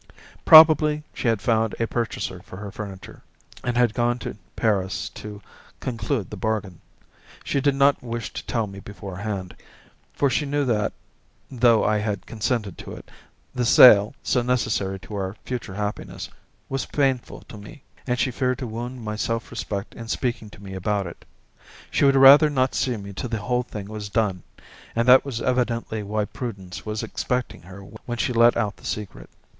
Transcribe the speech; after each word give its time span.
Probably 0.45 1.03
she 1.13 1.27
had 1.27 1.43
found 1.43 1.75
a 1.79 1.85
purchaser 1.85 2.41
for 2.41 2.57
her 2.57 2.71
furniture, 2.71 3.21
and 3.63 3.75
she 3.75 3.79
had 3.81 3.93
gone 3.93 4.17
to 4.17 4.35
Paris 4.55 5.09
to 5.09 5.43
conclude 5.79 6.31
the 6.31 6.37
bargain. 6.37 6.81
She 7.43 7.61
did 7.61 7.75
not 7.75 8.01
wish 8.01 8.33
to 8.33 8.43
tell 8.47 8.65
me 8.65 8.79
beforehand, 8.79 9.55
for 10.11 10.27
she 10.27 10.47
knew 10.47 10.65
that, 10.65 10.93
though 11.51 11.83
I 11.85 11.99
had 11.99 12.25
consented 12.25 12.79
to 12.79 12.93
it, 12.93 13.11
the 13.53 13.63
sale, 13.63 14.15
so 14.23 14.41
necessary 14.41 14.97
to 15.01 15.13
our 15.13 15.35
future 15.45 15.75
happiness, 15.75 16.29
was 16.67 16.87
painful 16.87 17.41
to 17.41 17.55
me, 17.55 17.83
and 18.07 18.17
she 18.17 18.31
feared 18.31 18.57
to 18.57 18.65
wound 18.65 19.03
my 19.03 19.15
self 19.15 19.51
respect 19.51 19.93
in 19.93 20.07
speaking 20.07 20.49
to 20.49 20.63
me 20.63 20.73
about 20.73 21.05
it. 21.05 21.25
She 21.91 22.05
would 22.05 22.15
rather 22.15 22.49
not 22.49 22.73
see 22.73 22.97
me 22.97 23.13
till 23.13 23.29
the 23.29 23.37
whole 23.37 23.61
thing 23.61 23.85
was 23.87 24.09
done, 24.09 24.41
and 24.95 25.07
that 25.07 25.23
was 25.23 25.41
evidently 25.43 26.01
why 26.01 26.25
Prudence 26.25 26.87
was 26.87 27.03
expecting 27.03 27.61
her 27.61 27.81
when 27.83 28.17
she 28.17 28.33
let 28.33 28.57
out 28.57 28.77
the 28.77 28.85
secret. 28.87 29.29